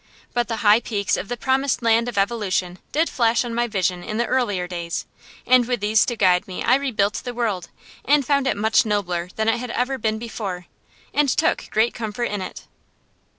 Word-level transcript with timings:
But 0.33 0.47
the 0.47 0.55
high 0.65 0.79
peaks 0.79 1.15
of 1.15 1.27
the 1.27 1.37
promised 1.37 1.83
land 1.83 2.09
of 2.09 2.17
evolution 2.17 2.79
did 2.91 3.07
flash 3.07 3.45
on 3.45 3.53
my 3.53 3.67
vision 3.67 4.01
in 4.03 4.17
the 4.17 4.25
earlier 4.25 4.65
days, 4.67 5.05
and 5.45 5.67
with 5.67 5.79
these 5.79 6.07
to 6.07 6.15
guide 6.15 6.47
me 6.47 6.63
I 6.63 6.73
rebuilt 6.73 7.21
the 7.23 7.35
world, 7.35 7.69
and 8.03 8.25
found 8.25 8.47
it 8.47 8.57
much 8.57 8.83
nobler 8.83 9.29
than 9.35 9.47
it 9.47 9.59
had 9.59 9.69
ever 9.69 9.99
been 9.99 10.17
before, 10.17 10.65
and 11.13 11.29
took 11.29 11.67
great 11.69 11.93
comfort 11.93 12.31
in 12.31 12.41
it. 12.41 12.65